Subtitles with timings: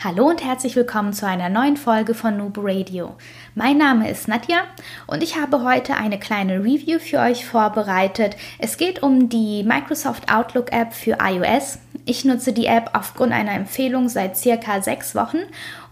[0.00, 3.16] Hallo und herzlich willkommen zu einer neuen Folge von Noob Radio.
[3.56, 4.62] Mein Name ist Nadja
[5.08, 8.36] und ich habe heute eine kleine Review für euch vorbereitet.
[8.60, 11.80] Es geht um die Microsoft Outlook App für iOS.
[12.04, 15.38] Ich nutze die App aufgrund einer Empfehlung seit circa sechs Wochen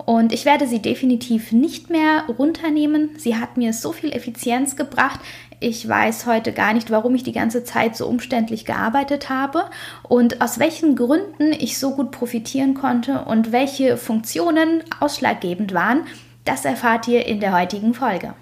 [0.05, 3.11] und ich werde sie definitiv nicht mehr runternehmen.
[3.19, 5.19] Sie hat mir so viel Effizienz gebracht.
[5.59, 9.65] Ich weiß heute gar nicht, warum ich die ganze Zeit so umständlich gearbeitet habe
[10.03, 16.07] und aus welchen Gründen ich so gut profitieren konnte und welche Funktionen ausschlaggebend waren.
[16.45, 18.35] Das erfahrt ihr in der heutigen Folge.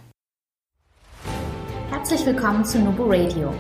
[1.91, 3.55] Herzlich willkommen zu Nubo Radio,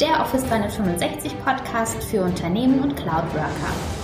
[0.00, 4.03] der Office 365 Podcast für Unternehmen und Cloud Worker.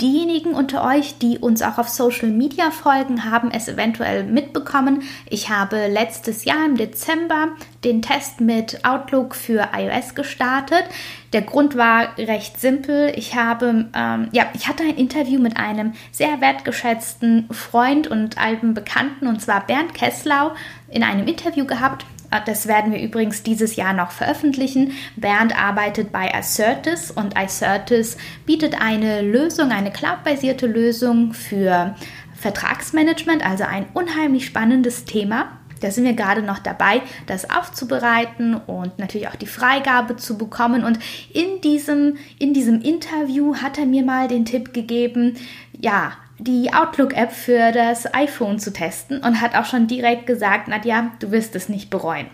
[0.00, 5.02] Diejenigen unter euch, die uns auch auf Social Media folgen, haben es eventuell mitbekommen.
[5.30, 7.48] Ich habe letztes Jahr im Dezember
[7.82, 10.84] den Test mit Outlook für iOS gestartet.
[11.32, 13.10] Der Grund war recht simpel.
[13.16, 18.74] Ich habe, ähm, ja, ich hatte ein Interview mit einem sehr wertgeschätzten Freund und alten
[18.74, 20.52] Bekannten, und zwar Bernd Kesslau,
[20.90, 22.04] in einem Interview gehabt
[22.40, 24.92] das werden wir übrigens dieses Jahr noch veröffentlichen.
[25.16, 31.94] Bernd arbeitet bei Assertis und Assertis bietet eine Lösung, eine cloudbasierte Lösung für
[32.34, 35.58] Vertragsmanagement, also ein unheimlich spannendes Thema.
[35.80, 40.84] Da sind wir gerade noch dabei, das aufzubereiten und natürlich auch die Freigabe zu bekommen.
[40.84, 40.98] Und
[41.32, 45.36] in diesem, in diesem Interview hat er mir mal den Tipp gegeben,
[45.78, 51.12] ja, die Outlook-App für das iPhone zu testen und hat auch schon direkt gesagt, Nadja,
[51.20, 52.26] du wirst es nicht bereuen.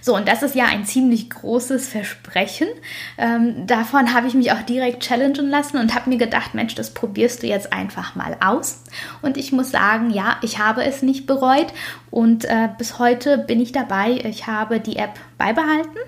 [0.00, 2.68] So, und das ist ja ein ziemlich großes Versprechen.
[3.16, 6.94] Ähm, davon habe ich mich auch direkt challengen lassen und habe mir gedacht, Mensch, das
[6.94, 8.84] probierst du jetzt einfach mal aus.
[9.22, 11.72] Und ich muss sagen, ja, ich habe es nicht bereut
[12.10, 14.12] und äh, bis heute bin ich dabei.
[14.24, 15.98] Ich habe die App beibehalten.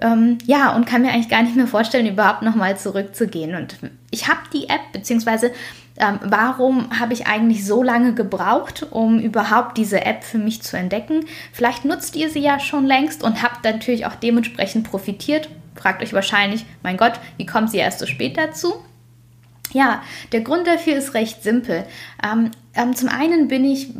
[0.00, 3.56] Ähm, ja, und kann mir eigentlich gar nicht mehr vorstellen, überhaupt nochmal zurückzugehen.
[3.56, 3.78] Und
[4.10, 5.50] ich habe die App, beziehungsweise
[5.98, 10.76] ähm, warum habe ich eigentlich so lange gebraucht, um überhaupt diese App für mich zu
[10.76, 11.24] entdecken?
[11.52, 15.48] Vielleicht nutzt ihr sie ja schon längst und habt natürlich auch dementsprechend profitiert.
[15.74, 18.74] Fragt euch wahrscheinlich, mein Gott, wie kommt sie erst so spät dazu?
[19.72, 21.84] Ja, der Grund dafür ist recht simpel.
[22.22, 23.90] Ähm, ähm, zum einen bin ich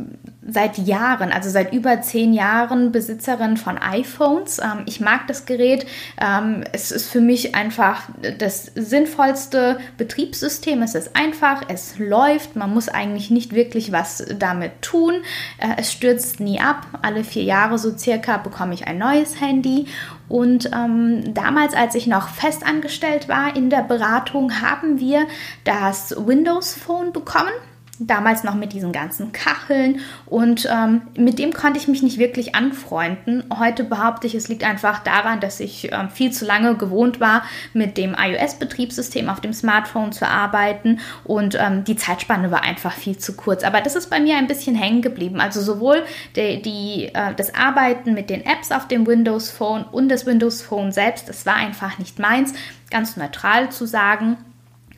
[0.51, 4.59] seit Jahren, also seit über zehn Jahren Besitzerin von iPhones.
[4.59, 5.85] Ähm, ich mag das Gerät.
[6.19, 8.03] Ähm, es ist für mich einfach
[8.37, 10.81] das sinnvollste Betriebssystem.
[10.81, 12.55] Es ist einfach, es läuft.
[12.55, 15.15] Man muss eigentlich nicht wirklich was damit tun.
[15.57, 16.87] Äh, es stürzt nie ab.
[17.01, 19.85] Alle vier Jahre so circa bekomme ich ein neues Handy.
[20.27, 25.25] Und ähm, damals, als ich noch festangestellt war in der Beratung, haben wir
[25.63, 27.51] das Windows Phone bekommen
[27.99, 32.55] damals noch mit diesen ganzen Kacheln und ähm, mit dem konnte ich mich nicht wirklich
[32.55, 33.43] anfreunden.
[33.57, 37.43] Heute behaupte ich, es liegt einfach daran, dass ich ähm, viel zu lange gewohnt war,
[37.73, 43.17] mit dem iOS-Betriebssystem auf dem Smartphone zu arbeiten und ähm, die Zeitspanne war einfach viel
[43.17, 43.63] zu kurz.
[43.63, 45.41] Aber das ist bei mir ein bisschen hängen geblieben.
[45.41, 46.03] Also sowohl
[46.35, 50.61] die, die äh, das Arbeiten mit den Apps auf dem Windows Phone und das Windows
[50.61, 52.53] Phone selbst, das war einfach nicht meins.
[52.89, 54.37] Ganz neutral zu sagen.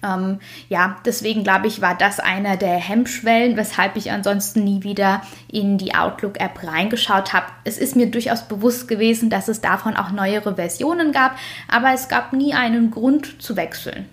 [0.04, 0.40] Ähm,
[0.70, 5.78] ja, deswegen glaube ich, war das einer der Hemmschwellen, weshalb ich ansonsten nie wieder in
[5.78, 7.48] die Outlook-App reingeschaut habe.
[7.64, 12.10] Es ist mir durchaus bewusst gewesen, dass es davon auch neuere Versionen gab, aber es
[12.10, 14.08] gab nie einen Grund zu wechseln.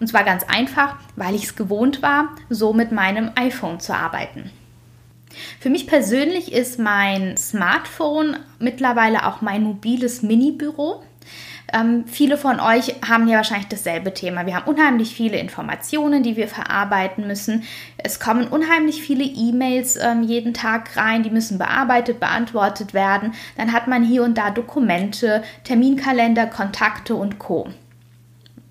[0.00, 4.50] Und zwar ganz einfach, weil ich es gewohnt war, so mit meinem iPhone zu arbeiten.
[5.60, 11.02] Für mich persönlich ist mein Smartphone mittlerweile auch mein mobiles Mini-Büro.
[11.72, 14.46] Ähm, viele von euch haben ja wahrscheinlich dasselbe Thema.
[14.46, 17.64] Wir haben unheimlich viele Informationen, die wir verarbeiten müssen.
[17.98, 23.34] Es kommen unheimlich viele E-Mails ähm, jeden Tag rein, die müssen bearbeitet, beantwortet werden.
[23.56, 27.68] Dann hat man hier und da Dokumente, Terminkalender, Kontakte und Co.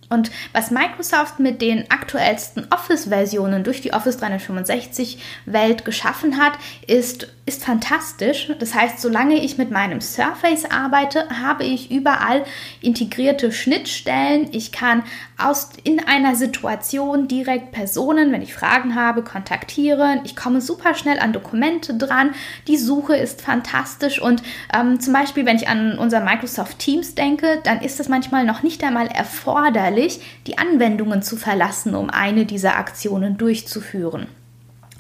[0.09, 6.53] Und was Microsoft mit den aktuellsten Office-Versionen durch die Office 365-Welt geschaffen hat,
[6.85, 8.51] ist, ist fantastisch.
[8.59, 12.45] Das heißt, solange ich mit meinem Surface arbeite, habe ich überall
[12.81, 14.49] integrierte Schnittstellen.
[14.51, 15.03] Ich kann
[15.37, 20.21] aus, in einer Situation direkt Personen, wenn ich Fragen habe, kontaktieren.
[20.23, 22.35] Ich komme super schnell an Dokumente dran.
[22.67, 24.21] Die Suche ist fantastisch.
[24.21, 24.43] Und
[24.73, 28.61] ähm, zum Beispiel, wenn ich an unser Microsoft Teams denke, dann ist es manchmal noch
[28.61, 29.94] nicht einmal erforderlich,
[30.47, 34.27] die Anwendungen zu verlassen, um eine dieser Aktionen durchzuführen.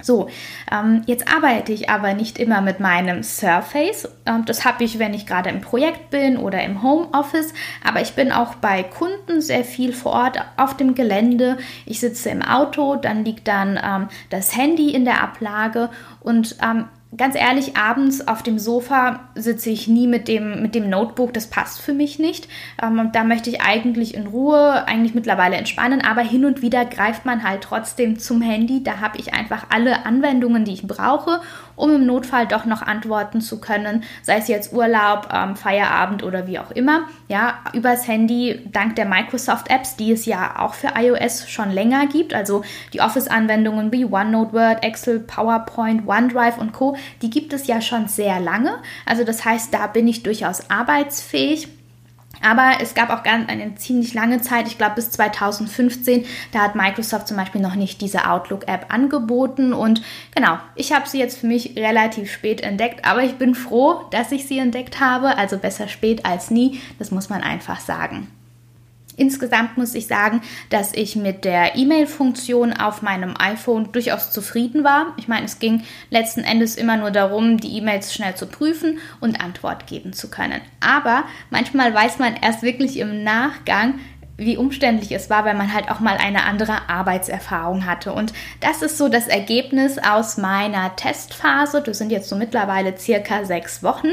[0.01, 0.27] So,
[0.71, 4.09] ähm, jetzt arbeite ich aber nicht immer mit meinem Surface.
[4.25, 7.53] Ähm, das habe ich, wenn ich gerade im Projekt bin oder im Homeoffice.
[7.83, 11.57] Aber ich bin auch bei Kunden sehr viel vor Ort auf dem Gelände.
[11.85, 15.89] Ich sitze im Auto, dann liegt dann ähm, das Handy in der Ablage
[16.19, 16.85] und ähm,
[17.17, 21.47] ganz ehrlich, abends auf dem Sofa sitze ich nie mit dem, mit dem Notebook, das
[21.47, 22.47] passt für mich nicht.
[22.81, 27.25] Ähm, da möchte ich eigentlich in Ruhe, eigentlich mittlerweile entspannen, aber hin und wieder greift
[27.25, 28.83] man halt trotzdem zum Handy.
[28.83, 31.41] Da habe ich einfach alle Anwendungen, die ich brauche
[31.75, 36.47] um im Notfall doch noch antworten zu können, sei es jetzt Urlaub, ähm, Feierabend oder
[36.47, 37.07] wie auch immer.
[37.27, 42.07] Ja, übers Handy, dank der Microsoft Apps, die es ja auch für iOS schon länger
[42.07, 42.63] gibt, also
[42.93, 48.07] die Office-Anwendungen wie OneNote, Word, Excel, PowerPoint, OneDrive und Co., die gibt es ja schon
[48.07, 48.75] sehr lange.
[49.05, 51.67] Also das heißt, da bin ich durchaus arbeitsfähig.
[52.41, 56.75] Aber es gab auch ganz eine ziemlich lange Zeit, ich glaube bis 2015, da hat
[56.75, 59.73] Microsoft zum Beispiel noch nicht diese Outlook-App angeboten.
[59.73, 60.01] Und
[60.33, 64.31] genau, ich habe sie jetzt für mich relativ spät entdeckt, aber ich bin froh, dass
[64.31, 65.37] ich sie entdeckt habe.
[65.37, 68.27] Also besser spät als nie, das muss man einfach sagen.
[69.17, 75.13] Insgesamt muss ich sagen, dass ich mit der E-Mail-Funktion auf meinem iPhone durchaus zufrieden war.
[75.17, 79.41] Ich meine, es ging letzten Endes immer nur darum, die E-Mails schnell zu prüfen und
[79.41, 80.61] Antwort geben zu können.
[80.79, 83.99] Aber manchmal weiß man erst wirklich im Nachgang,
[84.37, 88.13] wie umständlich es war, weil man halt auch mal eine andere Arbeitserfahrung hatte.
[88.13, 91.81] Und das ist so das Ergebnis aus meiner Testphase.
[91.81, 94.09] Das sind jetzt so mittlerweile circa sechs Wochen.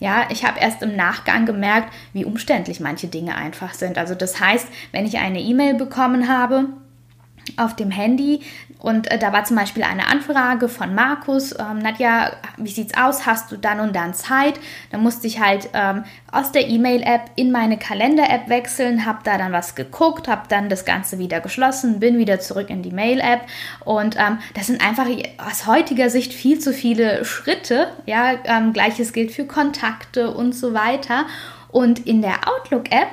[0.00, 3.98] Ja, ich habe erst im Nachgang gemerkt, wie umständlich manche Dinge einfach sind.
[3.98, 6.68] Also das heißt, wenn ich eine E-Mail bekommen habe,
[7.56, 8.40] auf dem Handy,
[8.78, 13.26] und äh, da war zum Beispiel eine Anfrage von Markus, ähm, Nadja, wie sieht's aus?
[13.26, 14.60] Hast du dann und dann Zeit?
[14.92, 19.52] Da musste ich halt ähm, aus der E-Mail-App in meine Kalender-App wechseln, habe da dann
[19.52, 23.40] was geguckt, habe dann das Ganze wieder geschlossen, bin wieder zurück in die Mail-App
[23.84, 25.06] und ähm, das sind einfach
[25.38, 27.88] aus heutiger Sicht viel zu viele Schritte.
[28.04, 31.26] Ja, ähm, gleiches gilt für Kontakte und so weiter.
[31.72, 33.08] Und in der Outlook-App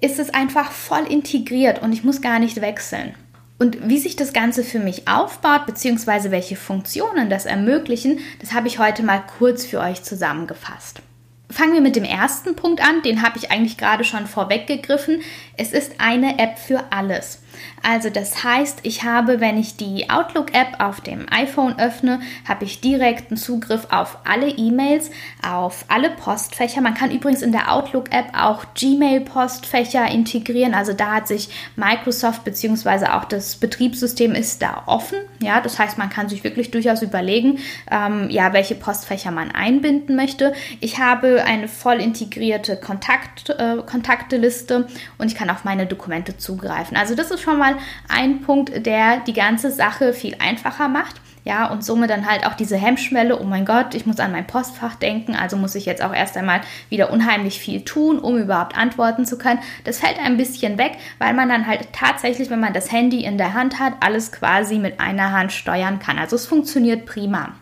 [0.00, 3.14] ist es einfach voll integriert und ich muss gar nicht wechseln.
[3.62, 8.66] Und wie sich das Ganze für mich aufbaut, beziehungsweise welche Funktionen das ermöglichen, das habe
[8.66, 11.00] ich heute mal kurz für euch zusammengefasst.
[11.48, 15.20] Fangen wir mit dem ersten Punkt an, den habe ich eigentlich gerade schon vorweggegriffen.
[15.56, 17.41] Es ist eine App für alles.
[17.82, 22.80] Also das heißt, ich habe, wenn ich die Outlook-App auf dem iPhone öffne, habe ich
[22.80, 25.10] direkten Zugriff auf alle E-Mails,
[25.46, 26.80] auf alle Postfächer.
[26.80, 30.74] Man kann übrigens in der Outlook-App auch Gmail-Postfächer integrieren.
[30.74, 33.06] Also da hat sich Microsoft bzw.
[33.06, 35.18] auch das Betriebssystem ist da offen.
[35.40, 37.58] Ja, das heißt, man kann sich wirklich durchaus überlegen,
[37.90, 40.52] ähm, ja, welche Postfächer man einbinden möchte.
[40.80, 44.86] Ich habe eine voll integrierte Kontakt, äh, Kontakteliste
[45.18, 46.96] und ich kann auf meine Dokumente zugreifen.
[46.96, 47.76] Also das ist schon mal
[48.08, 51.20] ein Punkt, der die ganze Sache viel einfacher macht.
[51.44, 54.46] Ja, und somit dann halt auch diese Hemmschwelle, oh mein Gott, ich muss an mein
[54.46, 58.78] Postfach denken, also muss ich jetzt auch erst einmal wieder unheimlich viel tun, um überhaupt
[58.78, 59.58] antworten zu können.
[59.82, 63.38] Das fällt ein bisschen weg, weil man dann halt tatsächlich, wenn man das Handy in
[63.38, 66.16] der Hand hat, alles quasi mit einer Hand steuern kann.
[66.16, 67.54] Also es funktioniert prima.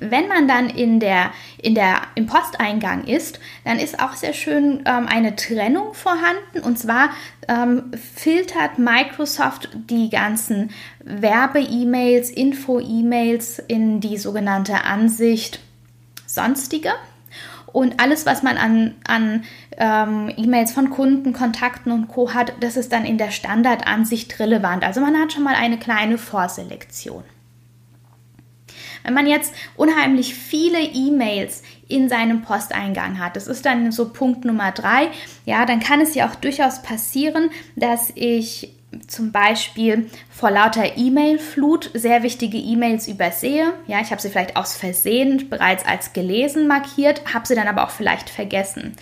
[0.00, 1.30] Wenn man dann in der,
[1.62, 6.60] in der, im Posteingang ist, dann ist auch sehr schön ähm, eine Trennung vorhanden.
[6.62, 7.10] Und zwar
[7.48, 10.70] ähm, filtert Microsoft die ganzen
[11.04, 15.60] Werbe-E-Mails, Info-E-Mails in die sogenannte Ansicht
[16.26, 16.92] Sonstige.
[17.72, 19.44] Und alles, was man an, an
[19.76, 22.34] ähm, E-Mails von Kunden, Kontakten und Co.
[22.34, 24.82] hat, das ist dann in der Standardansicht relevant.
[24.82, 27.22] Also man hat schon mal eine kleine Vorselektion.
[29.04, 34.44] Wenn man jetzt unheimlich viele E-Mails in seinem Posteingang hat, das ist dann so Punkt
[34.44, 35.08] Nummer drei,
[35.44, 38.72] ja, dann kann es ja auch durchaus passieren, dass ich
[39.06, 43.72] zum Beispiel vor lauter E-Mail-Flut sehr wichtige E-Mails übersehe.
[43.86, 47.84] Ja, ich habe sie vielleicht aus Versehen bereits als gelesen markiert, habe sie dann aber
[47.84, 48.96] auch vielleicht vergessen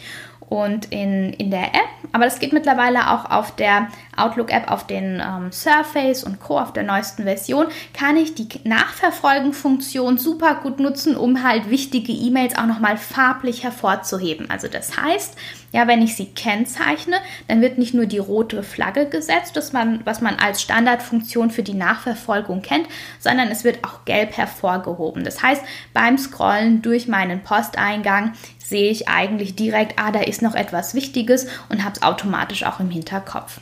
[0.48, 1.88] und in, in der App.
[2.12, 6.58] Aber das geht mittlerweile auch auf der Outlook-App, auf den ähm, Surface und Co.
[6.58, 12.56] auf der neuesten Version, kann ich die Nachverfolgen-Funktion super gut nutzen, um halt wichtige E-Mails
[12.56, 14.50] auch nochmal farblich hervorzuheben.
[14.50, 15.36] Also das heißt,
[15.72, 20.00] ja, wenn ich sie kennzeichne, dann wird nicht nur die rote Flagge gesetzt, das man,
[20.04, 22.88] was man als Standardfunktion für die Nachverfolgung kennt,
[23.18, 25.24] sondern es wird auch gelb hervorgehoben.
[25.24, 25.62] Das heißt,
[25.92, 28.32] beim Scrollen durch meinen Posteingang
[28.68, 32.80] sehe ich eigentlich direkt, ah, da ist noch etwas Wichtiges und habe es automatisch auch
[32.80, 33.60] im Hinterkopf.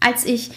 [0.00, 0.50] Als ich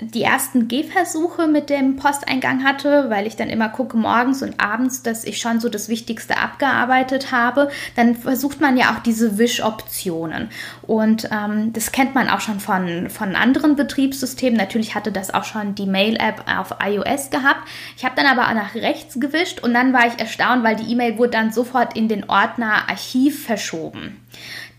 [0.00, 5.02] die ersten Gehversuche mit dem Posteingang hatte, weil ich dann immer gucke morgens und abends,
[5.02, 10.50] dass ich schon so das Wichtigste abgearbeitet habe, dann versucht man ja auch diese Wischoptionen.
[10.82, 14.56] Und ähm, das kennt man auch schon von, von anderen Betriebssystemen.
[14.56, 17.68] Natürlich hatte das auch schon die Mail-App auf iOS gehabt.
[17.96, 20.90] Ich habe dann aber auch nach rechts gewischt und dann war ich erstaunt, weil die
[20.92, 24.20] E-Mail wurde dann sofort in den Ordner Archiv verschoben.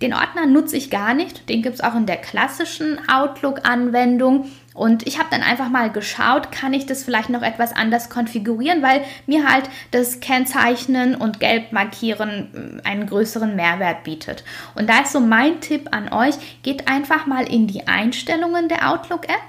[0.02, 1.50] Den Ordner nutze ich gar nicht.
[1.50, 4.46] Den gibt es auch in der klassischen Outlook-Anwendung.
[4.80, 8.82] Und ich habe dann einfach mal geschaut, kann ich das vielleicht noch etwas anders konfigurieren,
[8.82, 14.46] weil mir halt das Kennzeichnen und Gelb markieren äh, einen größeren Mehrwert bietet.
[14.76, 18.90] Und da ist so mein Tipp an euch, geht einfach mal in die Einstellungen der
[18.90, 19.42] Outlook-App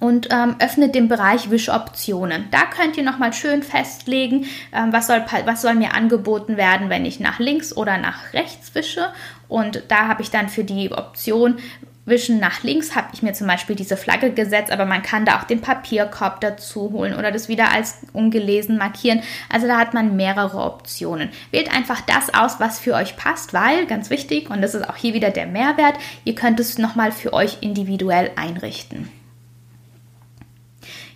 [0.00, 2.46] und ähm, öffnet den Bereich Wischoptionen.
[2.50, 7.04] Da könnt ihr nochmal schön festlegen, ähm, was, soll, was soll mir angeboten werden, wenn
[7.04, 9.12] ich nach links oder nach rechts wische.
[9.46, 11.58] Und da habe ich dann für die Option
[12.06, 15.38] Wischen nach links habe ich mir zum Beispiel diese Flagge gesetzt, aber man kann da
[15.38, 19.22] auch den Papierkorb dazu holen oder das wieder als ungelesen markieren.
[19.48, 21.30] Also da hat man mehrere Optionen.
[21.50, 24.96] Wählt einfach das aus, was für euch passt, weil, ganz wichtig, und das ist auch
[24.96, 25.94] hier wieder der Mehrwert,
[26.24, 29.08] ihr könnt es nochmal für euch individuell einrichten.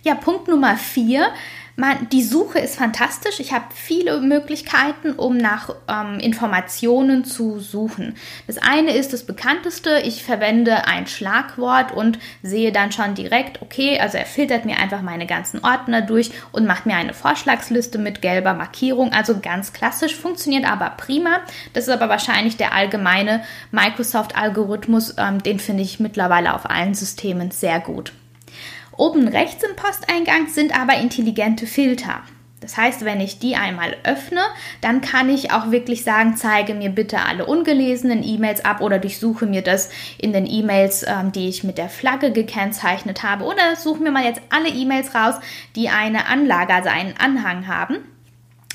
[0.01, 1.27] Ja, Punkt Nummer vier.
[1.79, 3.39] Man, die Suche ist fantastisch.
[3.39, 8.17] Ich habe viele Möglichkeiten, um nach ähm, Informationen zu suchen.
[8.47, 10.01] Das eine ist das bekannteste.
[10.03, 15.01] Ich verwende ein Schlagwort und sehe dann schon direkt, okay, also er filtert mir einfach
[15.01, 19.13] meine ganzen Ordner durch und macht mir eine Vorschlagsliste mit gelber Markierung.
[19.13, 21.39] Also ganz klassisch, funktioniert aber prima.
[21.71, 25.15] Das ist aber wahrscheinlich der allgemeine Microsoft-Algorithmus.
[25.17, 28.11] Ähm, den finde ich mittlerweile auf allen Systemen sehr gut.
[28.99, 32.21] Oben rechts im Posteingang sind aber intelligente Filter.
[32.59, 34.41] Das heißt, wenn ich die einmal öffne,
[34.81, 39.45] dann kann ich auch wirklich sagen, zeige mir bitte alle ungelesenen E-Mails ab oder durchsuche
[39.45, 43.45] mir das in den E-Mails, ähm, die ich mit der Flagge gekennzeichnet habe.
[43.45, 45.35] Oder suche mir mal jetzt alle E-Mails raus,
[45.77, 47.99] die eine Anlage, also einen Anhang haben.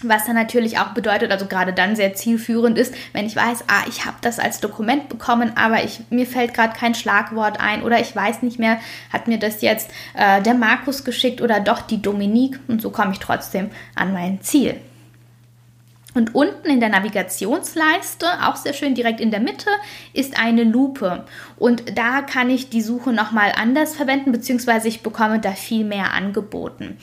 [0.08, 3.84] Was dann natürlich auch bedeutet, also gerade dann sehr zielführend ist, wenn ich weiß, ah,
[3.88, 8.00] ich habe das als Dokument bekommen, aber ich, mir fällt gerade kein Schlagwort ein oder
[8.00, 8.78] ich weiß nicht mehr,
[9.12, 13.12] hat mir das jetzt äh, der Markus geschickt oder doch die Dominique und so komme
[13.12, 14.76] ich trotzdem an mein Ziel.
[16.14, 19.68] Und unten in der Navigationsleiste, auch sehr schön direkt in der Mitte,
[20.12, 21.25] ist eine Lupe.
[21.56, 26.12] Und da kann ich die Suche nochmal anders verwenden, beziehungsweise ich bekomme da viel mehr
[26.12, 26.99] angeboten.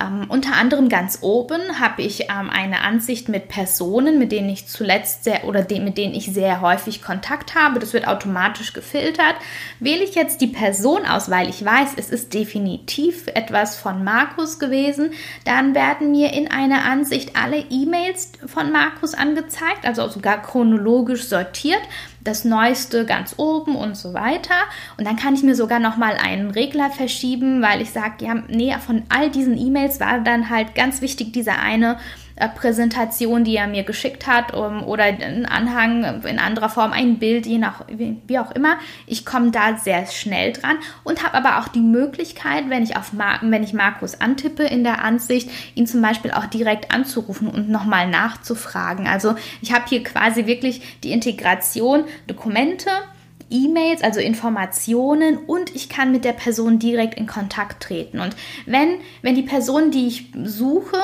[0.00, 4.66] Ähm, unter anderem ganz oben habe ich ähm, eine Ansicht mit Personen, mit denen ich
[4.66, 7.78] zuletzt sehr oder de mit denen ich sehr häufig Kontakt habe.
[7.78, 9.36] Das wird automatisch gefiltert.
[9.80, 14.58] Wähle ich jetzt die Person aus, weil ich weiß, es ist definitiv etwas von Markus
[14.58, 15.12] gewesen,
[15.44, 21.82] dann werden mir in einer Ansicht alle E-Mails von Markus angezeigt, also sogar chronologisch sortiert
[22.24, 24.54] das Neueste ganz oben und so weiter.
[24.98, 28.34] Und dann kann ich mir sogar noch mal einen Regler verschieben, weil ich sage, ja,
[28.48, 31.98] nee, von all diesen E-Mails war dann halt ganz wichtig dieser eine
[32.54, 37.56] Präsentation, die er mir geschickt hat oder ein Anhang in anderer Form, ein Bild, je
[37.56, 38.76] nach, wie auch immer.
[39.06, 43.14] Ich komme da sehr schnell dran und habe aber auch die Möglichkeit, wenn ich, auf
[43.14, 47.70] Mar wenn ich Markus antippe in der Ansicht, ihn zum Beispiel auch direkt anzurufen und
[47.70, 49.06] nochmal nachzufragen.
[49.06, 52.90] Also ich habe hier quasi wirklich die Integration Dokumente,
[53.48, 58.20] E-Mails, also Informationen und ich kann mit der Person direkt in Kontakt treten.
[58.20, 60.98] Und wenn, wenn die Person, die ich suche,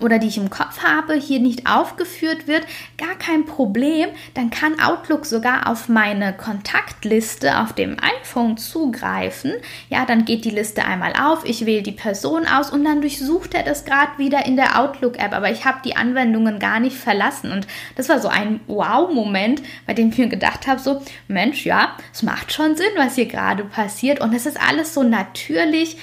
[0.00, 2.64] oder die ich im Kopf habe, hier nicht aufgeführt wird,
[2.98, 4.08] gar kein Problem.
[4.34, 9.52] Dann kann Outlook sogar auf meine Kontaktliste auf dem iPhone zugreifen.
[9.88, 13.54] Ja, dann geht die Liste einmal auf, ich wähle die Person aus und dann durchsucht
[13.54, 15.32] er das gerade wieder in der Outlook-App.
[15.32, 17.52] Aber ich habe die Anwendungen gar nicht verlassen.
[17.52, 21.96] Und das war so ein Wow-Moment, bei dem ich mir gedacht habe, so, Mensch, ja,
[22.12, 24.20] es macht schon Sinn, was hier gerade passiert.
[24.20, 25.96] Und es ist alles so natürlich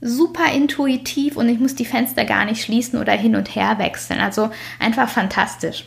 [0.00, 4.20] super intuitiv und ich muss die Fenster gar nicht schließen oder hin und her wechseln.
[4.20, 5.84] Also einfach fantastisch.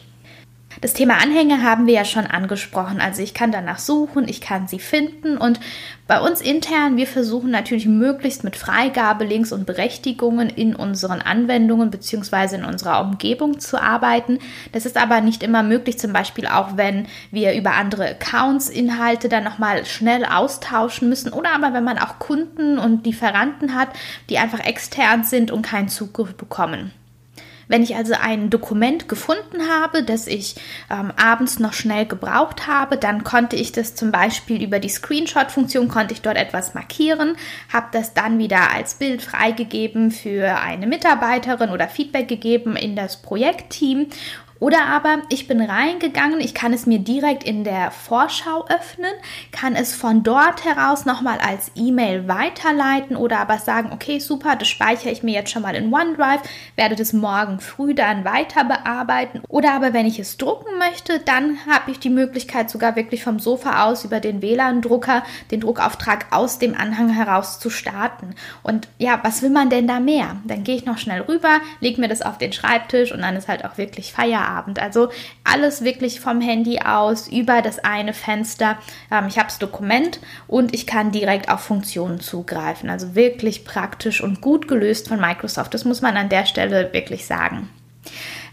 [0.80, 3.01] Das Thema Anhänge haben wir ja schon angesprochen.
[3.01, 5.60] Also ich kann danach suchen, ich kann sie finden und
[6.08, 12.56] bei uns intern, wir versuchen natürlich möglichst mit Freigabelinks und Berechtigungen in unseren Anwendungen bzw.
[12.56, 14.40] in unserer Umgebung zu arbeiten.
[14.72, 19.30] Das ist aber nicht immer möglich, zum Beispiel auch wenn wir über andere Accounts Inhalte
[19.30, 23.90] dann nochmal schnell austauschen müssen oder aber wenn man auch Kunden und Lieferanten hat,
[24.30, 26.92] die einfach extern sind und keinen Zugriff bekommen.
[27.72, 30.56] Wenn ich also ein Dokument gefunden habe, das ich
[30.90, 35.88] ähm, abends noch schnell gebraucht habe, dann konnte ich das zum Beispiel über die Screenshot-Funktion,
[35.88, 37.38] konnte ich dort etwas markieren,
[37.72, 43.22] habe das dann wieder als Bild freigegeben für eine Mitarbeiterin oder Feedback gegeben in das
[43.22, 44.08] Projektteam
[44.62, 49.12] Oder aber ich bin reingegangen, ich kann es mir direkt in der Vorschau öffnen,
[49.51, 54.68] kann es von dort heraus nochmal als E-Mail weiterleiten oder aber sagen, okay, super, das
[54.68, 56.44] speichere ich mir jetzt schon mal in OneDrive,
[56.75, 59.41] werde das morgen früh dann weiter bearbeiten.
[59.48, 63.39] Oder aber wenn ich es drucken möchte, dann habe ich die Möglichkeit sogar wirklich vom
[63.39, 68.36] Sofa aus über den WLAN-Drucker den Druckauftrag aus dem Anhang heraus zu starten.
[68.62, 70.36] Und ja, was will man denn da mehr?
[70.44, 73.48] Dann gehe ich noch schnell rüber, lege mir das auf den Schreibtisch und dann ist
[73.48, 74.50] halt auch wirklich Feierabend.
[74.51, 74.79] Abend.
[74.79, 75.10] Also
[75.43, 78.77] alles wirklich vom Handy aus über das eine Fenster.
[79.12, 82.89] Ähm, ich habe das Dokument und ich kann direkt auf Funktionen zugreifen.
[82.89, 85.74] Also wirklich praktisch und gut gelöst von Microsoft.
[85.74, 87.70] Das muss man an der Stelle wirklich sagen.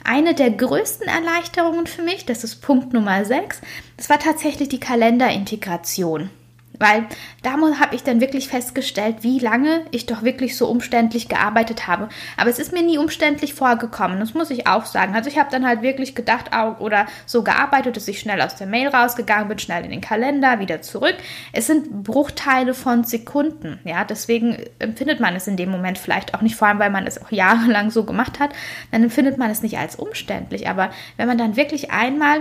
[0.04, 3.60] Eine der größten Erleichterungen für mich, das ist Punkt Nummer 6,
[3.96, 6.30] das war tatsächlich die Kalenderintegration.
[6.78, 7.06] Weil
[7.42, 12.08] da habe ich dann wirklich festgestellt, wie lange ich doch wirklich so umständlich gearbeitet habe.
[12.36, 15.14] Aber es ist mir nie umständlich vorgekommen, das muss ich auch sagen.
[15.14, 18.66] Also ich habe dann halt wirklich gedacht oder so gearbeitet, dass ich schnell aus der
[18.66, 21.16] Mail rausgegangen bin, schnell in den Kalender, wieder zurück.
[21.52, 23.80] Es sind Bruchteile von Sekunden.
[23.84, 27.06] Ja, deswegen empfindet man es in dem Moment vielleicht auch nicht, vor allem weil man
[27.06, 28.50] es auch jahrelang so gemacht hat,
[28.90, 30.68] dann empfindet man es nicht als umständlich.
[30.68, 32.40] Aber wenn man dann wirklich einmal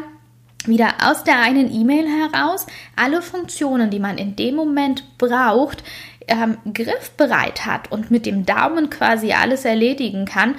[0.67, 5.83] wieder aus der einen E-Mail heraus alle Funktionen, die man in dem Moment braucht,
[6.27, 10.55] ähm, griffbereit hat und mit dem Daumen quasi alles erledigen kann,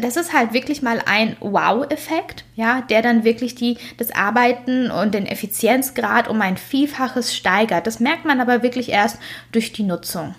[0.00, 5.14] das ist halt wirklich mal ein Wow-Effekt, ja, der dann wirklich die, das Arbeiten und
[5.14, 7.86] den Effizienzgrad um ein Vielfaches steigert.
[7.86, 9.18] Das merkt man aber wirklich erst
[9.52, 10.34] durch die Nutzung.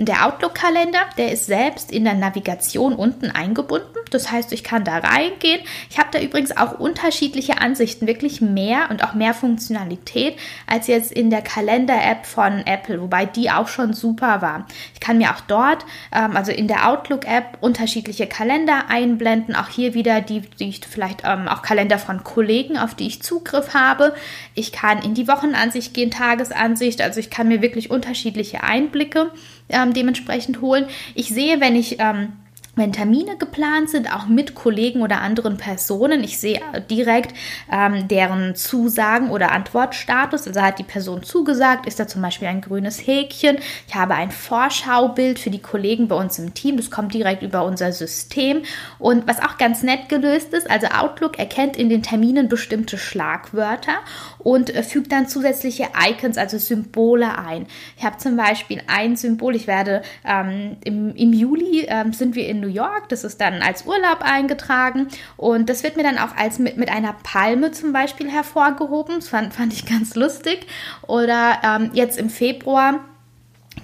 [0.00, 3.98] Der Outlook-Kalender, der ist selbst in der Navigation unten eingebunden.
[4.12, 5.60] Das heißt, ich kann da reingehen.
[5.90, 10.38] Ich habe da übrigens auch unterschiedliche Ansichten, wirklich mehr und auch mehr Funktionalität
[10.68, 14.68] als jetzt in der Kalender-App von Apple, wobei die auch schon super war.
[14.94, 19.56] Ich kann mir auch dort, ähm, also in der Outlook-App, unterschiedliche Kalender einblenden.
[19.56, 23.22] Auch hier wieder die, die ich vielleicht ähm, auch Kalender von Kollegen, auf die ich
[23.22, 24.14] Zugriff habe.
[24.54, 27.02] Ich kann in die Wochenansicht gehen, Tagesansicht.
[27.02, 29.32] Also ich kann mir wirklich unterschiedliche Einblicke
[29.68, 30.86] ähm, dementsprechend holen.
[31.14, 32.32] Ich sehe, wenn ich ähm,
[32.78, 36.24] wenn Termine geplant sind, auch mit Kollegen oder anderen Personen.
[36.24, 37.34] Ich sehe direkt
[37.70, 40.46] ähm, deren Zusagen oder Antwortstatus.
[40.46, 43.58] Also hat die Person zugesagt, ist da zum Beispiel ein grünes Häkchen.
[43.86, 46.76] Ich habe ein Vorschaubild für die Kollegen bei uns im Team.
[46.76, 48.62] Das kommt direkt über unser System.
[48.98, 53.98] Und was auch ganz nett gelöst ist, also Outlook erkennt in den Terminen bestimmte Schlagwörter
[54.38, 57.66] und äh, fügt dann zusätzliche Icons, also Symbole ein.
[57.96, 62.46] Ich habe zum Beispiel ein Symbol, ich werde ähm, im, im Juli ähm, sind wir
[62.46, 66.36] in New York, das ist dann als Urlaub eingetragen und das wird mir dann auch
[66.36, 69.16] als mit, mit einer Palme zum Beispiel hervorgehoben.
[69.16, 70.66] Das fand, fand ich ganz lustig.
[71.06, 73.00] Oder ähm, jetzt im Februar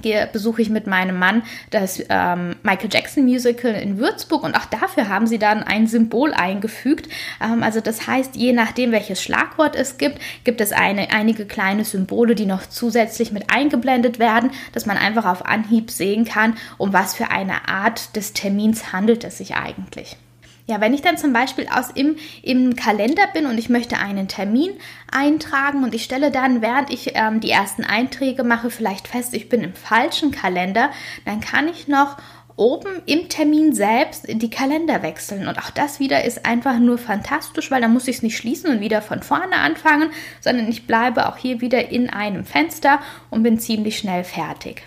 [0.05, 4.67] gehe, besuche ich mit meinem Mann das ähm, Michael Jackson Musical in Würzburg und auch
[4.67, 7.09] dafür haben sie dann ein Symbol eingefügt.
[7.43, 11.85] Ähm, also das heißt, je nachdem, welches Schlagwort es gibt, gibt es eine, einige kleine
[11.85, 16.93] Symbole, die noch zusätzlich mit eingeblendet werden, dass man einfach auf Anhieb sehen kann, um
[16.93, 20.17] was für eine Art des Termins handelt es sich eigentlich.
[20.67, 24.29] Ja, wenn ich dann zum Beispiel aus im, im Kalender bin und ich möchte einen
[24.29, 24.71] Termin
[25.13, 29.51] eintragen und ich stelle dann, während ich ähm, die ersten Einträge mache, vielleicht fest, ich
[29.51, 30.91] bin im falschen Kalender,
[31.27, 32.17] dann kann ich noch
[32.57, 35.49] oben im Termin selbst die Kalender wechseln.
[35.49, 38.71] Und auch das wieder ist einfach nur fantastisch, weil dann muss ich es nicht schließen
[38.71, 43.43] und wieder von vorne anfangen, sondern ich bleibe auch hier wieder in einem Fenster und
[43.43, 44.85] bin ziemlich schnell fertig.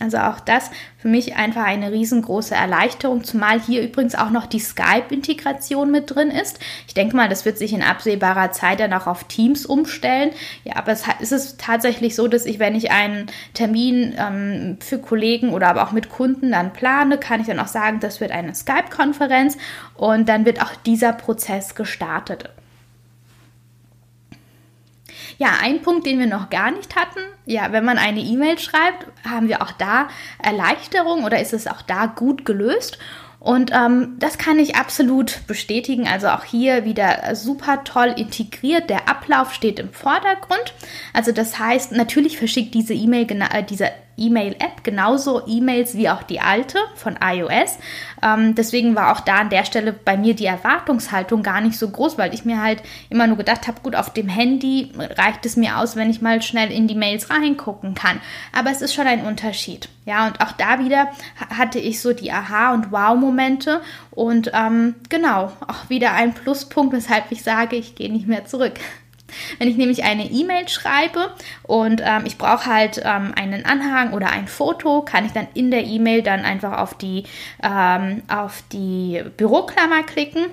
[0.00, 4.58] Also auch das für mich einfach eine riesengroße Erleichterung, zumal hier übrigens auch noch die
[4.58, 6.58] Skype-Integration mit drin ist.
[6.88, 10.30] Ich denke mal, das wird sich in absehbarer Zeit dann auch auf Teams umstellen.
[10.64, 15.50] Ja, aber es ist tatsächlich so, dass ich, wenn ich einen Termin ähm, für Kollegen
[15.50, 18.54] oder aber auch mit Kunden dann plane, kann ich dann auch sagen, das wird eine
[18.54, 19.58] Skype-Konferenz
[19.94, 22.48] und dann wird auch dieser Prozess gestartet.
[25.42, 29.06] Ja, ein Punkt, den wir noch gar nicht hatten, ja, wenn man eine E-Mail schreibt,
[29.28, 30.06] haben wir auch da
[30.40, 33.00] Erleichterung oder ist es auch da gut gelöst?
[33.40, 36.06] Und ähm, das kann ich absolut bestätigen.
[36.06, 38.88] Also auch hier wieder super toll integriert.
[38.88, 40.74] Der Ablauf steht im Vordergrund.
[41.12, 46.40] Also das heißt, natürlich verschickt diese E-Mail, äh, diese E-Mail-App genauso E-Mails wie auch die
[46.40, 47.78] alte von iOS.
[48.22, 51.88] Ähm, deswegen war auch da an der Stelle bei mir die Erwartungshaltung gar nicht so
[51.88, 55.56] groß, weil ich mir halt immer nur gedacht habe, gut, auf dem Handy reicht es
[55.56, 58.20] mir aus, wenn ich mal schnell in die Mails reingucken kann.
[58.52, 59.88] Aber es ist schon ein Unterschied.
[60.04, 61.08] Ja, und auch da wieder
[61.56, 67.30] hatte ich so die Aha- und Wow-Momente und ähm, genau, auch wieder ein Pluspunkt, weshalb
[67.30, 68.74] ich sage, ich gehe nicht mehr zurück.
[69.58, 74.30] Wenn ich nämlich eine E-Mail schreibe und ähm, ich brauche halt ähm, einen Anhang oder
[74.30, 77.24] ein Foto, kann ich dann in der E-Mail dann einfach auf die,
[77.62, 80.46] ähm, auf die Büroklammer klicken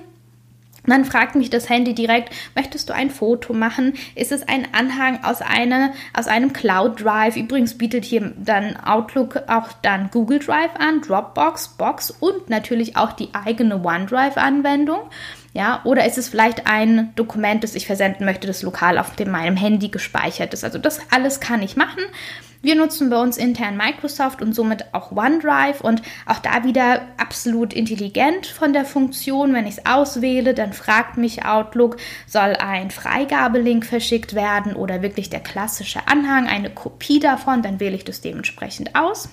[0.86, 3.94] dann fragt mich das Handy direkt, möchtest du ein Foto machen?
[4.14, 7.36] Ist es ein Anhang aus, eine, aus einem Cloud Drive?
[7.36, 13.12] Übrigens bietet hier dann Outlook auch dann Google Drive an, Dropbox, Box und natürlich auch
[13.12, 15.00] die eigene OneDrive-Anwendung.
[15.52, 19.30] Ja, oder ist es vielleicht ein Dokument, das ich versenden möchte, das lokal auf dem,
[19.30, 20.64] meinem Handy gespeichert ist?
[20.64, 22.02] Also das alles kann ich machen.
[22.62, 27.72] Wir nutzen bei uns intern Microsoft und somit auch OneDrive und auch da wieder absolut
[27.72, 29.54] intelligent von der Funktion.
[29.54, 35.30] Wenn ich es auswähle, dann fragt mich Outlook, soll ein Freigabelink verschickt werden oder wirklich
[35.30, 39.30] der klassische Anhang, eine Kopie davon, dann wähle ich das dementsprechend aus.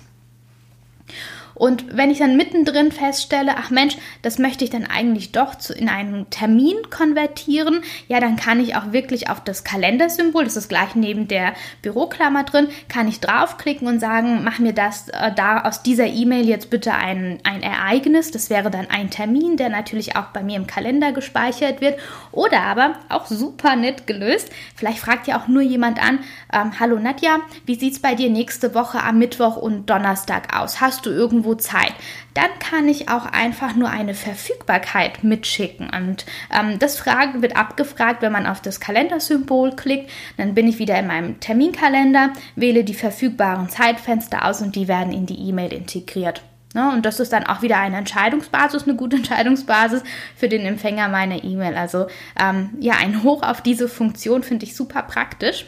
[1.57, 5.73] Und wenn ich dann mittendrin feststelle, ach Mensch, das möchte ich dann eigentlich doch zu,
[5.73, 10.69] in einen Termin konvertieren, ja, dann kann ich auch wirklich auf das Kalendersymbol, das ist
[10.69, 15.61] gleich neben der Büroklammer drin, kann ich draufklicken und sagen, mach mir das äh, da
[15.61, 18.31] aus dieser E-Mail jetzt bitte ein, ein Ereignis.
[18.31, 21.99] Das wäre dann ein Termin, der natürlich auch bei mir im Kalender gespeichert wird.
[22.31, 24.51] Oder aber auch super nett gelöst.
[24.75, 26.19] Vielleicht fragt ja auch nur jemand an,
[26.53, 30.81] ähm, hallo Nadja, wie sieht es bei dir nächste Woche am Mittwoch und Donnerstag aus?
[30.81, 31.93] Hast du irgendwo irgendwo Zeit,
[32.33, 35.89] dann kann ich auch einfach nur eine Verfügbarkeit mitschicken.
[35.89, 40.11] Und ähm, das Fragen wird abgefragt, wenn man auf das Kalendersymbol klickt.
[40.37, 45.13] Dann bin ich wieder in meinem Terminkalender, wähle die verfügbaren Zeitfenster aus und die werden
[45.13, 46.43] in die E-Mail integriert.
[46.73, 46.91] Ne?
[46.91, 50.03] Und das ist dann auch wieder eine Entscheidungsbasis, eine gute Entscheidungsbasis
[50.35, 51.75] für den Empfänger meiner E-Mail.
[51.75, 52.07] Also
[52.39, 55.65] ähm, ja, ein Hoch auf diese Funktion finde ich super praktisch.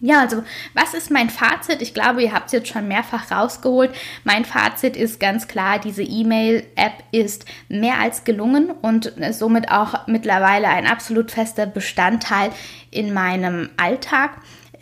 [0.00, 1.80] Ja, also was ist mein Fazit?
[1.80, 3.94] Ich glaube, ihr habt es jetzt schon mehrfach rausgeholt.
[4.24, 10.68] Mein Fazit ist ganz klar, diese E-Mail-App ist mehr als gelungen und somit auch mittlerweile
[10.68, 12.50] ein absolut fester Bestandteil
[12.90, 14.32] in meinem Alltag.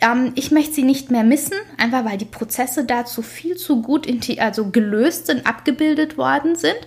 [0.01, 4.07] Ähm, ich möchte sie nicht mehr missen, einfach weil die Prozesse dazu viel zu gut
[4.39, 6.77] also gelöst sind, abgebildet worden sind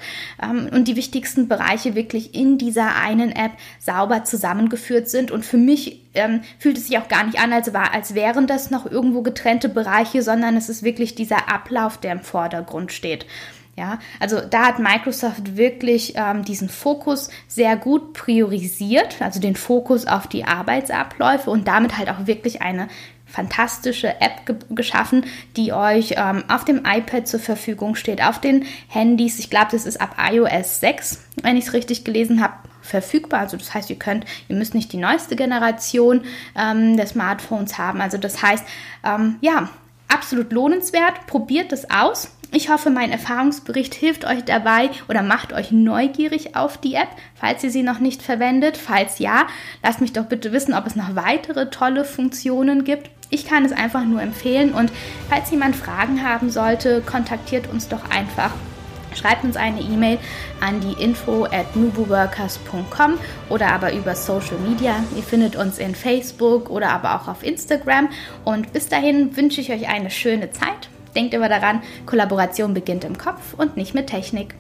[0.43, 5.31] ähm, und die wichtigsten Bereiche wirklich in dieser einen App sauber zusammengeführt sind.
[5.31, 8.71] Und für mich ähm, fühlt es sich auch gar nicht an, als, als wären das
[8.71, 13.27] noch irgendwo getrennte Bereiche, sondern es ist wirklich dieser Ablauf, der im Vordergrund steht.
[13.79, 20.05] Ja, also da hat Microsoft wirklich ähm, diesen Fokus sehr gut priorisiert, also den Fokus
[20.05, 22.89] auf die Arbeitsabläufe und damit halt auch wirklich eine
[23.25, 28.65] fantastische App ge geschaffen, die euch ähm, auf dem iPad zur Verfügung steht, auf den
[28.89, 29.39] Handys.
[29.39, 33.39] Ich glaube, das ist ab iOS 6, wenn ich es richtig gelesen habe, verfügbar.
[33.39, 36.23] Also das heißt, ihr könnt, ihr müsst nicht die neueste Generation
[36.57, 38.01] ähm, der Smartphones haben.
[38.01, 38.65] Also das heißt,
[39.05, 39.69] ähm, ja,
[40.09, 41.29] absolut lohnenswert.
[41.29, 42.33] Probiert es aus.
[42.51, 47.63] Ich hoffe, mein Erfahrungsbericht hilft euch dabei oder macht euch neugierig auf die App, falls
[47.63, 48.79] ihr sie noch nicht verwendet.
[48.79, 49.47] Falls ja,
[49.83, 53.11] lasst mich doch bitte wissen, ob es noch weitere tolle Funktionen gibt.
[53.29, 54.91] Ich kann es einfach nur empfehlen und
[55.29, 58.53] falls jemand Fragen haben sollte, kontaktiert uns doch einfach.
[59.15, 60.19] Schreibt uns eine E-Mail
[60.61, 63.19] an die info at nubuworkers.com
[63.51, 64.97] oder aber über Social Media.
[65.15, 68.09] Ihr findet uns in Facebook oder aber auch auf Instagram.
[68.45, 70.89] Und bis dahin wünsche ich euch eine schöne Zeit.
[71.15, 74.55] Denkt immer daran, Kollaboration beginnt im Kopf und nicht mit Technik.